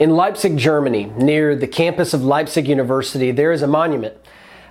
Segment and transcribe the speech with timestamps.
[0.00, 4.14] In Leipzig, Germany, near the campus of Leipzig University, there is a monument,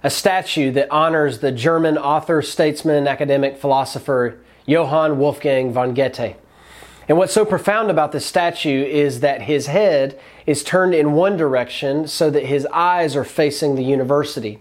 [0.01, 6.35] a statue that honors the German author, statesman, and academic, philosopher Johann Wolfgang von Goethe.
[7.07, 11.37] And what's so profound about this statue is that his head is turned in one
[11.37, 14.57] direction so that his eyes are facing the university.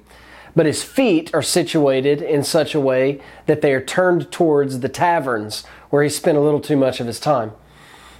[0.55, 4.91] But his feet are situated in such a way that they are turned towards the
[4.91, 7.53] taverns where he spent a little too much of his time.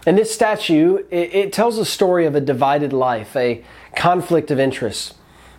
[0.09, 3.63] And this statue, it, it tells a story of a divided life, a
[3.95, 5.13] conflict of interests.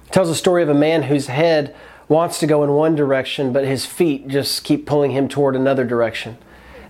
[0.07, 1.75] It tells a story of a man whose head
[2.07, 5.85] wants to go in one direction, but his feet just keep pulling him toward another
[5.85, 6.39] direction.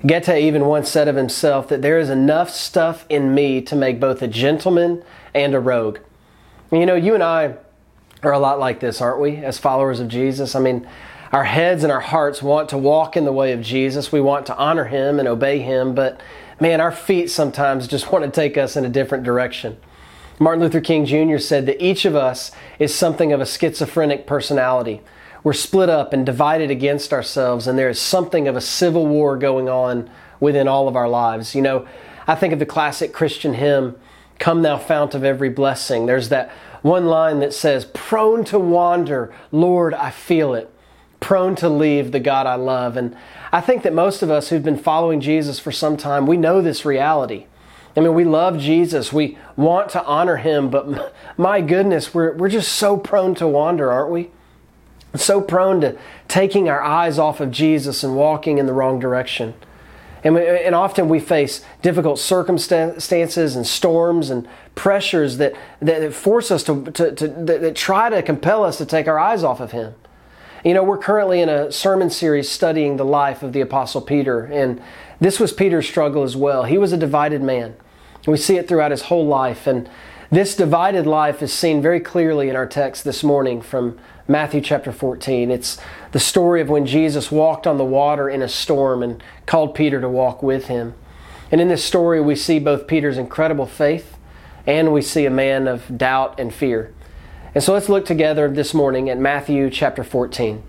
[0.08, 4.00] Goethe even once said of himself that there is enough stuff in me to make
[4.00, 6.00] both a gentleman and a rogue.
[6.72, 7.56] You know, you and I
[8.24, 10.56] are a lot like this, aren't we, as followers of Jesus?
[10.56, 10.88] I mean,
[11.34, 14.14] our heads and our hearts want to walk in the way of Jesus.
[14.14, 16.22] We want to honor him and obey him, but
[16.60, 19.78] man, our feet sometimes just want to take us in a different direction.
[20.40, 21.38] Martin Luther King Jr.
[21.38, 25.02] said that each of us is something of a schizophrenic personality.
[25.44, 29.38] We're split up and divided against ourselves, and there is something of a civil war
[29.38, 31.56] going on within all of our lives.
[31.56, 31.88] You know,
[32.26, 33.98] I think of the classic Christian hymn,
[34.38, 36.06] Come Thou Fount of Every Blessing.
[36.06, 36.52] There's that
[36.82, 40.74] one line that says, Prone to wander, Lord, I feel it
[41.20, 42.98] prone to leave the God I love.
[42.98, 43.16] And
[43.52, 46.62] I think that most of us who've been following Jesus for some time, we know
[46.62, 47.46] this reality.
[47.98, 49.12] I mean, we love Jesus.
[49.12, 53.92] We want to honor him, but my goodness, we're, we're just so prone to wander,
[53.92, 54.30] aren't we?
[55.16, 55.98] So prone to
[56.28, 59.56] taking our eyes off of Jesus and walking in the wrong direction.
[60.24, 66.52] And, we, and often we face difficult circumstances and storms and pressures that, that force
[66.52, 69.60] us to, to, to that, that try to compel us to take our eyes off
[69.60, 69.96] of Him.
[70.66, 74.44] You know, we're currently in a sermon series studying the life of the Apostle Peter,
[74.44, 74.82] and
[75.22, 76.66] this was Peter's struggle as well.
[76.66, 77.78] He was a divided man.
[78.28, 79.90] We see it throughout his whole life, and
[80.30, 84.92] this divided life is seen very clearly in our text this morning from Matthew chapter
[84.92, 85.50] 14.
[85.50, 85.80] It's
[86.12, 90.02] the story of when Jesus walked on the water in a storm and called Peter
[90.02, 90.94] to walk with him.
[91.54, 94.18] And in this story, we see both Peter's incredible faith
[94.68, 96.94] and we see a man of doubt and fear.
[97.56, 100.62] And so let's look together this morning at Matthew chapter 14.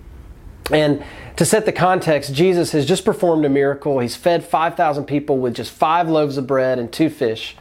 [0.73, 1.05] And
[1.37, 3.99] to set the context, Jesus has just performed a miracle.
[3.99, 7.57] He's fed 5,000 people with just five loaves of bread and two fish.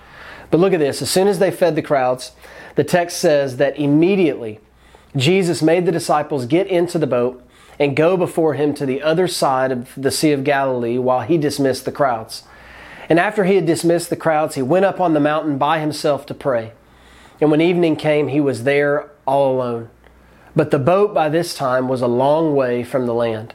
[0.52, 1.02] But look at this.
[1.02, 2.32] As soon as they fed the crowds,
[2.76, 4.60] the text says that immediately
[5.16, 7.44] Jesus made the disciples get into the boat
[7.78, 11.38] and go before him to the other side of the Sea of Galilee while he
[11.38, 12.44] dismissed the crowds.
[13.10, 16.26] And after he had dismissed the crowds, he went up on the mountain by himself
[16.28, 16.74] to pray.
[17.42, 19.90] And when evening came, he was there all alone.
[20.56, 23.54] But the boat by this time was a long way from the land.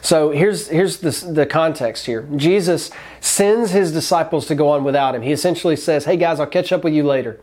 [0.00, 2.26] So here's, here's the, the context here.
[2.34, 2.90] Jesus
[3.20, 5.22] sends his disciples to go on without him.
[5.22, 7.38] He essentially says, Hey guys, I'll catch up with you later.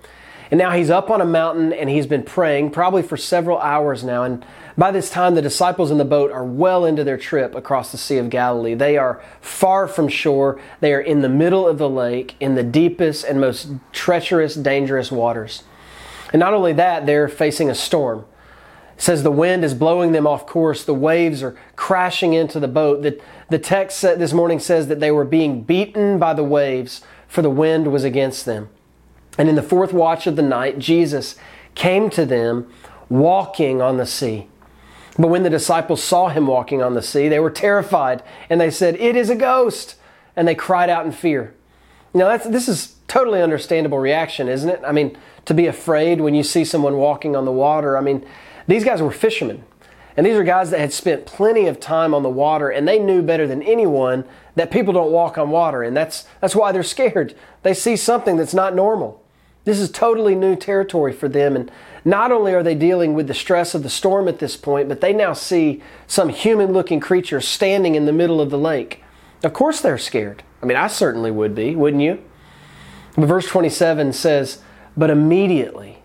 [0.52, 4.04] And now he's up on a mountain and he's been praying probably for several hours
[4.04, 4.24] now.
[4.24, 4.44] And
[4.78, 7.98] by this time, the disciples in the boat are well into their trip across the
[7.98, 8.74] Sea of Galilee.
[8.74, 10.60] They are far from shore.
[10.80, 15.12] They are in the middle of the lake in the deepest and most treacherous, dangerous
[15.12, 15.64] waters.
[16.32, 18.26] And not only that, they're facing a storm.
[18.96, 20.84] It says the wind is blowing them off course.
[20.84, 23.02] The waves are crashing into the boat.
[23.02, 23.20] The,
[23.50, 27.50] the text this morning says that they were being beaten by the waves, for the
[27.50, 28.70] wind was against them.
[29.38, 31.36] And in the fourth watch of the night, Jesus
[31.76, 32.72] came to them
[33.08, 34.50] walking on the sea.
[35.18, 38.72] But when the disciples saw him walking on the sea, they were terrified and they
[38.72, 39.96] said, It is a ghost!
[40.36, 41.54] And they cried out in fear.
[42.14, 44.82] Now, this is totally understandable reaction, isn't it?
[44.86, 47.98] I mean, to be afraid when you see someone walking on the water.
[47.98, 48.26] I mean,
[48.68, 49.64] these guys were fishermen.
[50.18, 53.00] And these are guys that had spent plenty of time on the water and they
[53.00, 54.26] knew better than anyone
[54.56, 55.82] that people don't walk on water.
[55.82, 57.36] And that's, that's why they're scared.
[57.64, 59.24] They see something that's not normal.
[59.64, 61.56] This is totally new territory for them.
[61.56, 61.72] And
[62.04, 65.00] not only are they dealing with the stress of the storm at this point, but
[65.00, 69.04] they now see some human looking creature standing in the middle of the lake.
[69.44, 70.44] Of course they're scared.
[70.62, 72.24] I mean, I certainly would be, wouldn't you?
[73.16, 74.62] But verse 27 says,
[74.98, 76.04] But immediately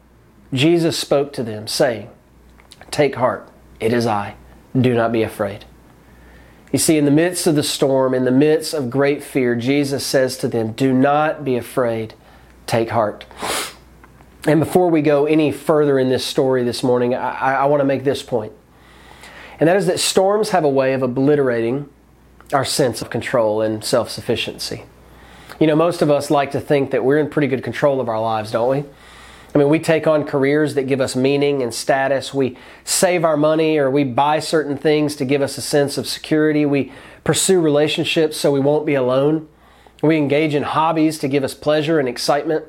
[0.52, 2.10] Jesus spoke to them, saying,
[2.90, 3.48] Take heart,
[3.80, 4.36] it is I.
[4.78, 5.64] Do not be afraid.
[6.72, 10.04] You see, in the midst of the storm, in the midst of great fear, Jesus
[10.04, 12.14] says to them, Do not be afraid.
[12.66, 13.26] Take heart.
[14.46, 17.84] And before we go any further in this story this morning, I, I want to
[17.84, 18.52] make this point.
[19.60, 21.88] And that is that storms have a way of obliterating
[22.52, 24.84] our sense of control and self sufficiency.
[25.60, 28.08] You know, most of us like to think that we're in pretty good control of
[28.08, 28.84] our lives, don't we?
[29.54, 32.34] I mean, we take on careers that give us meaning and status.
[32.34, 36.08] We save our money or we buy certain things to give us a sense of
[36.08, 36.66] security.
[36.66, 36.92] We
[37.22, 39.48] pursue relationships so we won't be alone.
[40.02, 42.64] We engage in hobbies to give us pleasure and excitement.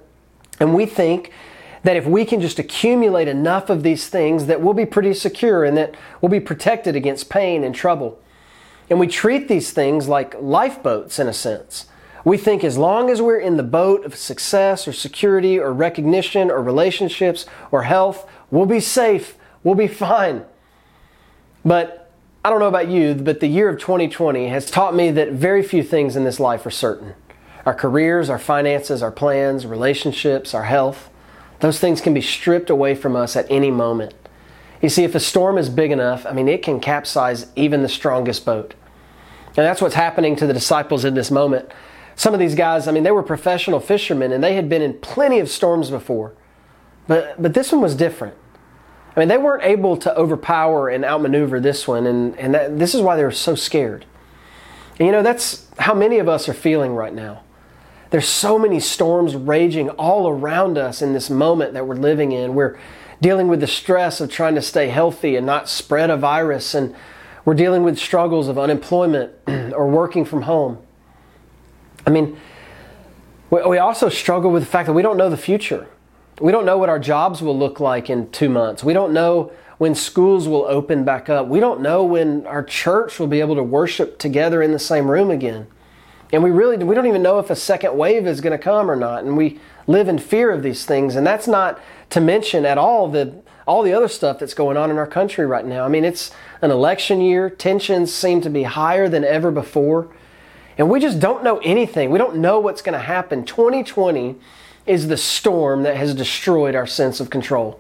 [0.60, 1.32] And we think
[1.84, 5.64] that if we can just accumulate enough of these things that we'll be pretty secure
[5.64, 8.20] and that we'll be protected against pain and trouble.
[8.90, 11.88] And we treat these things like lifeboats in a sense.
[12.24, 16.50] We think as long as we're in the boat of success or security or recognition
[16.50, 20.44] or relationships or health, we'll be safe, we'll be fine.
[21.64, 22.12] But
[22.44, 25.64] I don't know about you, but the year of 2020 has taught me that very
[25.64, 27.16] few things in this life are certain.
[27.66, 31.10] Our careers, our finances, our plans, relationships, our health,
[31.60, 34.14] those things can be stripped away from us at any moment.
[34.82, 37.90] You see, if a storm is big enough, I mean, it can capsize even the
[37.90, 38.74] strongest boat.
[39.48, 41.72] And that's what's happening to the disciples in this moment.
[42.16, 44.94] Some of these guys, I mean, they were professional fishermen and they had been in
[45.00, 46.34] plenty of storms before.
[47.08, 48.36] But, but this one was different.
[49.16, 52.94] I mean, they weren't able to overpower and outmaneuver this one, and, and that, this
[52.94, 54.06] is why they were so scared.
[55.00, 57.44] And you know, that's how many of us are feeling right now.
[58.10, 62.56] There's so many storms raging all around us in this moment that we're living in.
[62.56, 62.78] We're
[63.22, 66.96] dealing with the stress of trying to stay healthy and not spread a virus, and
[67.44, 70.80] we're dealing with struggles of unemployment or working from home.
[72.06, 72.38] I mean,
[73.50, 75.88] we also struggle with the fact that we don't know the future.
[76.40, 78.84] We don't know what our jobs will look like in two months.
[78.84, 81.48] We don't know when schools will open back up.
[81.48, 85.10] We don't know when our church will be able to worship together in the same
[85.10, 85.68] room again.
[86.32, 88.90] And we really we don't even know if a second wave is going to come
[88.90, 89.24] or not.
[89.24, 91.16] And we live in fear of these things.
[91.16, 91.80] And that's not
[92.12, 95.46] to mention at all the all the other stuff that's going on in our country
[95.46, 95.86] right now.
[95.86, 96.32] I mean, it's
[96.62, 97.50] an election year.
[97.50, 100.08] Tensions seem to be higher than ever before.
[100.78, 102.12] And we just don't know anything.
[102.12, 103.46] We don't know what's going to happen.
[103.46, 104.36] 2020
[104.86, 107.80] is the storm that has destroyed our sense of control.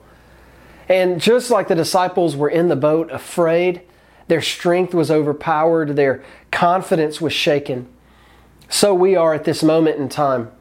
[0.87, 3.81] And just like the disciples were in the boat afraid,
[4.27, 7.87] their strength was overpowered, their confidence was shaken.
[8.69, 10.51] So we are at this moment in time.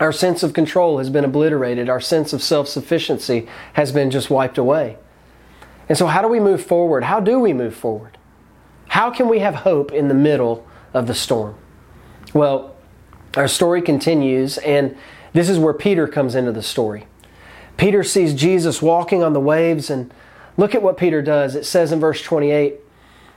[0.00, 1.88] Our sense of control has been obliterated.
[1.88, 4.96] Our sense of self sufficiency has been just wiped away.
[5.88, 7.04] And so, how do we move forward?
[7.04, 8.18] How do we move forward?
[8.88, 11.56] How can we have hope in the middle of the storm?
[12.32, 12.76] Well,
[13.36, 14.96] our story continues, and
[15.32, 17.06] this is where Peter comes into the story.
[17.76, 20.12] Peter sees Jesus walking on the waves, and
[20.56, 21.54] look at what Peter does.
[21.54, 22.80] It says in verse 28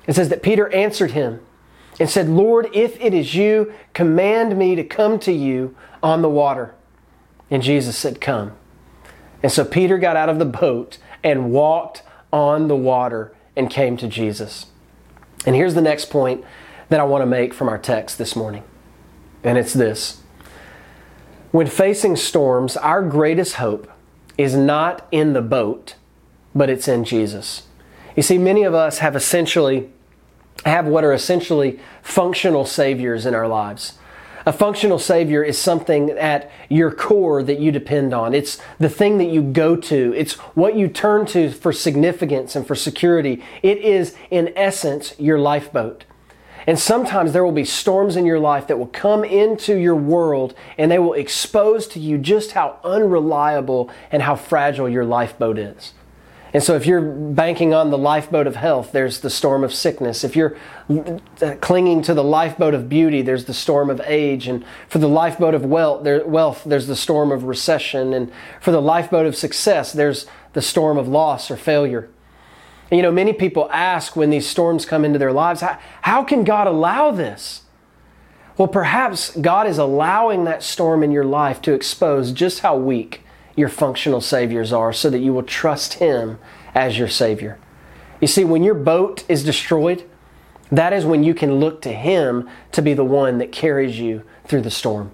[0.07, 1.41] it says that Peter answered him
[1.99, 6.29] and said, Lord, if it is you, command me to come to you on the
[6.29, 6.73] water.
[7.49, 8.53] And Jesus said, Come.
[9.43, 13.97] And so Peter got out of the boat and walked on the water and came
[13.97, 14.67] to Jesus.
[15.45, 16.45] And here's the next point
[16.89, 18.63] that I want to make from our text this morning
[19.43, 20.21] and it's this
[21.51, 23.91] When facing storms, our greatest hope
[24.37, 25.95] is not in the boat,
[26.55, 27.63] but it's in Jesus.
[28.15, 29.89] You see, many of us have essentially
[30.65, 33.97] have what are essentially functional saviors in our lives.
[34.45, 38.33] A functional savior is something at your core that you depend on.
[38.33, 40.13] It's the thing that you go to.
[40.15, 43.43] It's what you turn to for significance and for security.
[43.61, 46.05] It is, in essence, your lifeboat.
[46.65, 50.53] And sometimes there will be storms in your life that will come into your world
[50.77, 55.93] and they will expose to you just how unreliable and how fragile your lifeboat is.
[56.53, 60.25] And so, if you're banking on the lifeboat of health, there's the storm of sickness.
[60.25, 60.57] If you're
[61.61, 64.47] clinging to the lifeboat of beauty, there's the storm of age.
[64.47, 68.13] And for the lifeboat of wealth, there's the storm of recession.
[68.13, 72.09] And for the lifeboat of success, there's the storm of loss or failure.
[72.89, 76.23] And, you know, many people ask when these storms come into their lives, how, how
[76.25, 77.61] can God allow this?
[78.57, 83.23] Well, perhaps God is allowing that storm in your life to expose just how weak
[83.55, 86.39] your functional saviors are so that you will trust Him
[86.73, 87.59] as your Savior.
[88.19, 90.03] You see, when your boat is destroyed,
[90.71, 94.23] that is when you can look to Him to be the one that carries you
[94.45, 95.11] through the storm.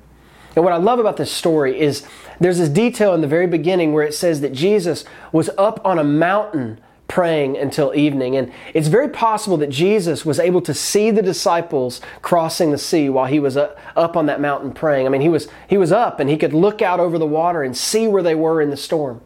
[0.55, 2.05] And what I love about this story is
[2.39, 5.99] there's this detail in the very beginning where it says that Jesus was up on
[5.99, 8.35] a mountain praying until evening.
[8.35, 13.09] And it's very possible that Jesus was able to see the disciples crossing the sea
[13.09, 15.05] while he was uh, up on that mountain praying.
[15.05, 17.63] I mean, he was, he was up and he could look out over the water
[17.63, 19.21] and see where they were in the storm.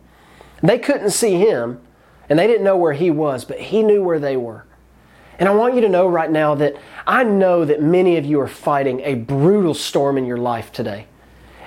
[0.61, 1.81] They couldn't see him
[2.29, 4.65] and they didn't know where he was, but he knew where they were.
[5.39, 6.75] And I want you to know right now that
[7.07, 11.07] I know that many of you are fighting a brutal storm in your life today.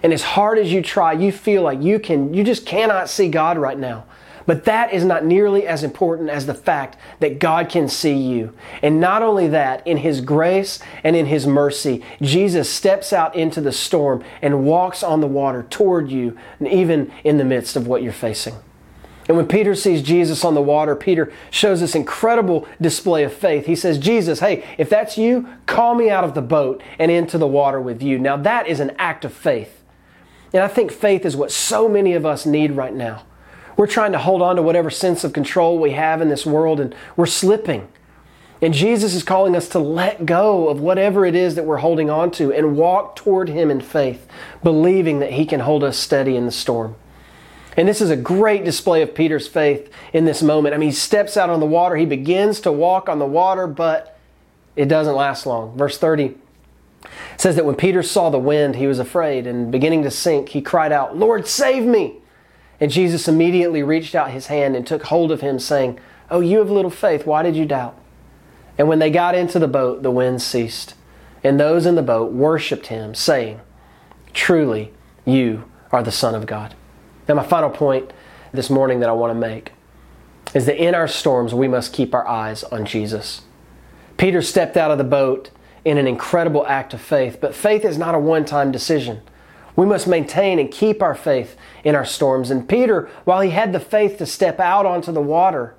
[0.05, 3.29] And as hard as you try, you feel like you can you just cannot see
[3.29, 4.05] God right now.
[4.47, 8.53] But that is not nearly as important as the fact that God can see you.
[8.83, 13.61] And not only that, in His grace and in His mercy, Jesus steps out into
[13.61, 18.03] the storm and walks on the water toward you, even in the midst of what
[18.03, 18.55] you're facing.
[19.27, 23.65] And when Peter sees Jesus on the water, Peter shows this incredible display of faith.
[23.65, 27.39] He says, Jesus, hey, if that's you, call me out of the boat and into
[27.39, 28.19] the water with you.
[28.19, 29.83] Now that is an act of faith.
[30.53, 33.23] And I think faith is what so many of us need right now.
[33.77, 36.81] We're trying to hold on to whatever sense of control we have in this world
[36.81, 37.89] and we're slipping.
[38.63, 42.09] And Jesus is calling us to let go of whatever it is that we're holding
[42.09, 44.27] on to and walk toward Him in faith,
[44.63, 46.95] believing that He can hold us steady in the storm.
[47.77, 50.75] And this is a great display of Peter's faith in this moment.
[50.75, 53.67] I mean, he steps out on the water, he begins to walk on the water,
[53.67, 54.19] but
[54.77, 55.77] it doesn't last long.
[55.77, 56.37] Verse 30
[57.37, 60.63] says that when Peter saw the wind, he was afraid, and beginning to sink, he
[60.63, 62.21] cried out, Lord, save me!
[62.81, 65.99] And Jesus immediately reached out his hand and took hold of him, saying,
[66.31, 67.99] Oh, you have little faith, why did you doubt?
[68.77, 70.95] And when they got into the boat, the wind ceased.
[71.45, 73.61] And those in the boat worshipped him, saying,
[74.33, 74.93] Truly,
[75.25, 76.75] you are the Son of God.
[77.29, 78.13] Now, my final point
[78.53, 79.73] this morning that I want to make
[80.55, 83.43] is that in our storms, we must keep our eyes on Jesus.
[84.17, 85.51] Peter stepped out of the boat
[85.85, 89.21] in an incredible act of faith, but faith is not a one time decision.
[89.77, 92.51] We must maintain and keep our faith in our storms.
[92.51, 95.75] And Peter, while he had the faith to step out onto the water,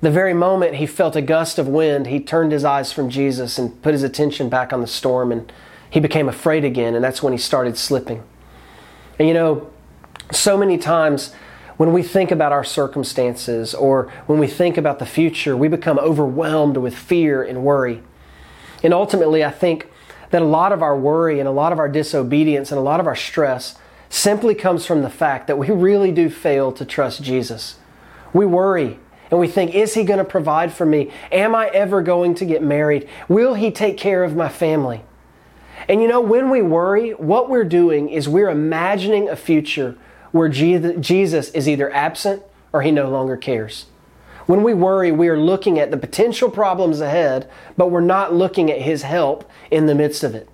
[0.00, 3.58] the very moment he felt a gust of wind, he turned his eyes from Jesus
[3.58, 5.52] and put his attention back on the storm, and
[5.88, 8.24] he became afraid again, and that's when he started slipping.
[9.18, 9.70] And you know,
[10.32, 11.32] so many times
[11.76, 15.98] when we think about our circumstances or when we think about the future, we become
[15.98, 18.02] overwhelmed with fear and worry.
[18.82, 19.88] And ultimately, I think
[20.32, 22.98] that a lot of our worry and a lot of our disobedience and a lot
[22.98, 23.76] of our stress
[24.08, 27.76] simply comes from the fact that we really do fail to trust Jesus.
[28.32, 28.98] We worry
[29.30, 31.10] and we think, is he going to provide for me?
[31.30, 33.08] Am I ever going to get married?
[33.28, 35.04] Will he take care of my family?
[35.88, 39.96] And you know, when we worry, what we're doing is we're imagining a future
[40.30, 43.86] where Jesus is either absent or he no longer cares.
[44.46, 48.70] When we worry, we are looking at the potential problems ahead, but we're not looking
[48.70, 50.48] at his help in the midst of it.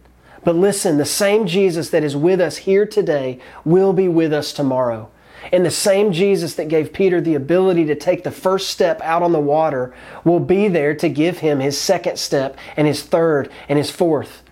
[0.44, 4.52] But listen, the same Jesus that is with us here today will be with us
[4.52, 5.10] tomorrow.
[5.52, 9.22] And the same Jesus that gave Peter the ability to take the first step out
[9.22, 13.50] on the water will be there to give him his second step and his third
[13.68, 14.42] and his fourth.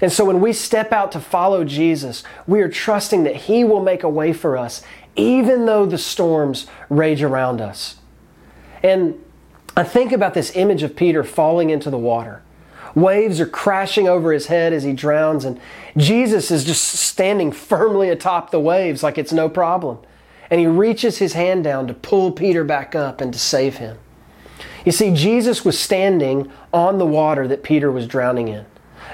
[0.00, 3.82] And so when we step out to follow Jesus, we are trusting that He will
[3.82, 4.82] make a way for us,
[5.16, 7.96] even though the storms rage around us.
[8.84, 9.18] And
[9.76, 12.42] I think about this image of Peter falling into the water.
[12.94, 15.58] Waves are crashing over his head as he drowns, and
[15.96, 19.98] Jesus is just standing firmly atop the waves like it's no problem.
[20.50, 23.98] And he reaches his hand down to pull Peter back up and to save him.
[24.84, 28.66] You see, Jesus was standing on the water that Peter was drowning in.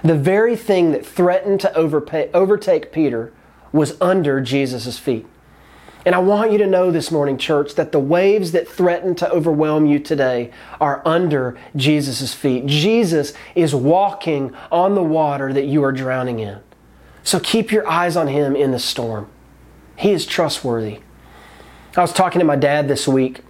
[0.02, 3.32] The very thing that threatened to overpay, overtake Peter
[3.72, 5.26] was under Jesus' feet.
[6.06, 9.30] And I want you to know this morning, church, that the waves that threaten to
[9.30, 12.64] overwhelm you today are under Jesus' feet.
[12.66, 16.60] Jesus is walking on the water that you are drowning in.
[17.22, 19.28] So keep your eyes on him in the storm.
[19.96, 21.00] He is trustworthy.
[21.96, 23.42] I was talking to my dad this week,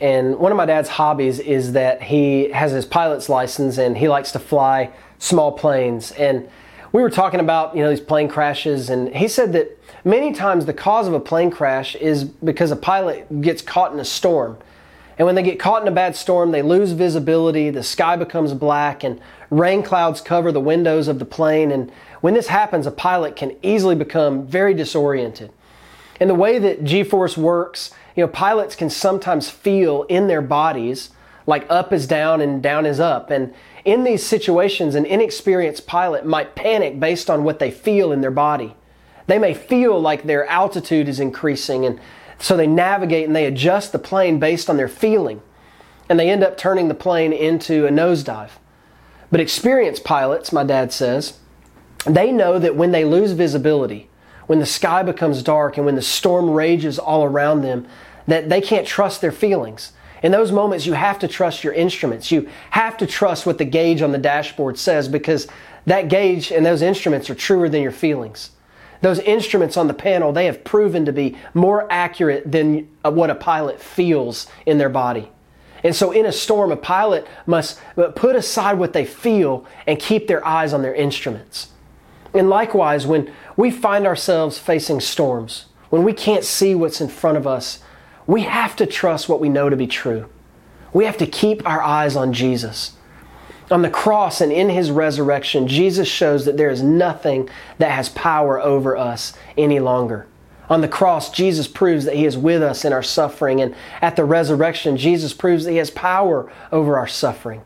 [0.00, 4.08] and one of my dad's hobbies is that he has his pilot's license and he
[4.08, 6.10] likes to fly small planes.
[6.12, 6.48] And
[6.94, 10.64] we were talking about, you know, these plane crashes, and he said that many times
[10.64, 14.56] the cause of a plane crash is because a pilot gets caught in a storm.
[15.18, 18.54] And when they get caught in a bad storm, they lose visibility, the sky becomes
[18.54, 19.20] black, and
[19.50, 21.72] rain clouds cover the windows of the plane.
[21.72, 25.50] And when this happens, a pilot can easily become very disoriented.
[26.20, 30.42] And the way that G force works, you know, pilots can sometimes feel in their
[30.42, 31.10] bodies
[31.44, 33.30] like up is down and down is up.
[33.30, 33.52] And
[33.84, 38.30] in these situations, an inexperienced pilot might panic based on what they feel in their
[38.30, 38.74] body.
[39.26, 42.00] They may feel like their altitude is increasing, and
[42.38, 45.42] so they navigate and they adjust the plane based on their feeling.
[46.08, 48.50] And they end up turning the plane into a nosedive.
[49.30, 51.38] But experienced pilots, my dad says,
[52.04, 54.10] they know that when they lose visibility,
[54.46, 57.86] when the sky becomes dark and when the storm rages all around them,
[58.26, 59.92] that they can't trust their feelings.
[60.24, 62.32] In those moments, you have to trust your instruments.
[62.32, 65.46] You have to trust what the gauge on the dashboard says because
[65.84, 68.50] that gauge and those instruments are truer than your feelings.
[69.02, 73.28] Those instruments on the panel, they have proven to be more accurate than uh, what
[73.28, 75.30] a pilot feels in their body.
[75.82, 77.78] And so, in a storm, a pilot must
[78.16, 81.68] put aside what they feel and keep their eyes on their instruments.
[82.32, 87.36] And likewise, when we find ourselves facing storms, when we can't see what's in front
[87.36, 87.83] of us,
[88.26, 90.28] we have to trust what we know to be true.
[90.92, 92.92] We have to keep our eyes on Jesus.
[93.70, 98.08] On the cross and in his resurrection, Jesus shows that there is nothing that has
[98.10, 100.26] power over us any longer.
[100.68, 104.16] On the cross, Jesus proves that he is with us in our suffering, and at
[104.16, 107.62] the resurrection, Jesus proves that he has power over our suffering.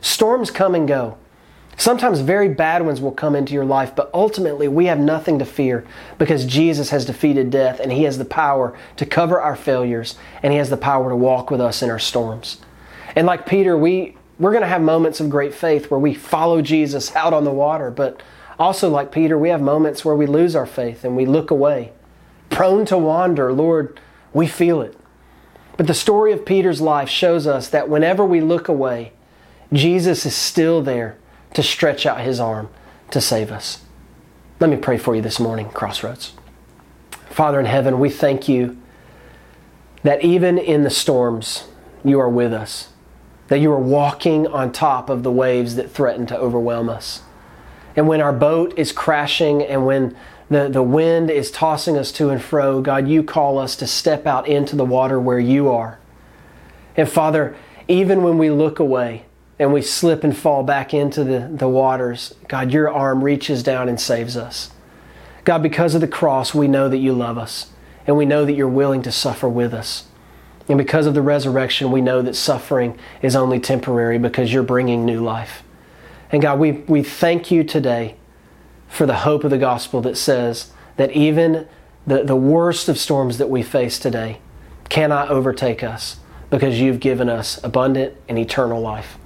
[0.00, 1.16] Storms come and go.
[1.76, 5.44] Sometimes very bad ones will come into your life, but ultimately we have nothing to
[5.44, 5.84] fear
[6.18, 10.52] because Jesus has defeated death and He has the power to cover our failures and
[10.52, 12.60] He has the power to walk with us in our storms.
[13.16, 16.62] And like Peter, we, we're going to have moments of great faith where we follow
[16.62, 18.22] Jesus out on the water, but
[18.58, 21.92] also like Peter, we have moments where we lose our faith and we look away.
[22.50, 23.98] Prone to wander, Lord,
[24.32, 24.96] we feel it.
[25.76, 29.12] But the story of Peter's life shows us that whenever we look away,
[29.72, 31.16] Jesus is still there
[31.54, 32.68] to stretch out his arm
[33.10, 33.82] to save us.
[34.60, 36.34] Let me pray for you this morning, Crossroads.
[37.30, 38.80] Father in heaven, we thank you
[40.02, 41.66] that even in the storms,
[42.04, 42.90] you are with us,
[43.48, 47.22] that you are walking on top of the waves that threaten to overwhelm us.
[47.96, 50.16] And when our boat is crashing and when
[50.50, 54.26] the, the wind is tossing us to and fro, God, you call us to step
[54.26, 55.98] out into the water where you are.
[56.96, 57.56] And Father,
[57.88, 59.24] even when we look away,
[59.58, 63.88] and we slip and fall back into the, the waters, God, your arm reaches down
[63.88, 64.70] and saves us.
[65.44, 67.70] God, because of the cross, we know that you love us,
[68.06, 70.06] and we know that you're willing to suffer with us.
[70.68, 75.04] And because of the resurrection, we know that suffering is only temporary because you're bringing
[75.04, 75.62] new life.
[76.32, 78.16] And God, we, we thank you today
[78.88, 81.68] for the hope of the gospel that says that even
[82.06, 84.40] the, the worst of storms that we face today
[84.88, 86.18] cannot overtake us
[86.50, 89.18] because you've given us abundant and eternal life.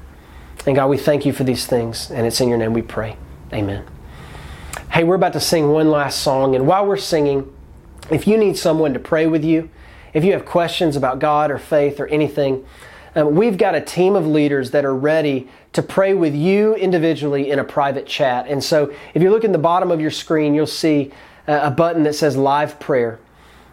[0.69, 3.17] And God, we thank you for these things, and it's in your name we pray.
[3.55, 3.87] Amen.
[4.91, 7.51] Hey, we're about to sing one last song, and while we're singing,
[8.11, 9.71] if you need someone to pray with you,
[10.13, 12.67] if you have questions about God or faith or anything,
[13.15, 17.51] um, we've got a team of leaders that are ready to pray with you individually
[17.51, 18.47] in a private chat.
[18.47, 21.13] And so if you look in the bottom of your screen, you'll see
[21.47, 23.19] a button that says live prayer.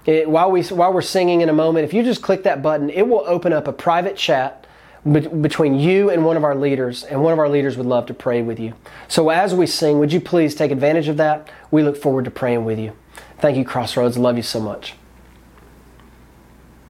[0.06, 2.90] It, while, we, while we're singing in a moment, if you just click that button,
[2.90, 4.65] it will open up a private chat
[5.12, 8.14] between you and one of our leaders, and one of our leaders would love to
[8.14, 8.74] pray with you.
[9.08, 11.50] So as we sing, would you please take advantage of that?
[11.70, 12.94] We look forward to praying with you.
[13.38, 14.18] Thank you, Crossroads.
[14.18, 14.96] Love you so much.